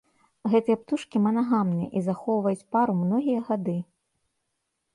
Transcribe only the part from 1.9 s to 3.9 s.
і захоўваюць пару многія гады.